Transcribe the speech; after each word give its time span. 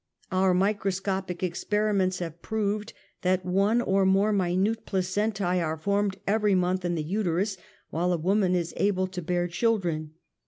Our 0.31 0.55
microscopic 0.55 1.43
experiments 1.43 2.17
have 2.17 2.41
proved 2.41 2.93
that 3.21 3.45
one 3.45 3.81
or 3.83 4.03
more 4.03 4.33
minute 4.33 4.83
placentae 4.87 5.61
are 5.63 5.77
formed 5.77 6.17
every 6.25 6.55
month 6.55 6.83
in 6.83 6.95
the 6.95 7.03
uterus 7.03 7.55
while 7.91 8.11
a 8.11 8.17
woman 8.17 8.55
is 8.55 8.73
able 8.77 9.05
to 9.05 9.21
bear 9.21 9.47
children. 9.47 10.15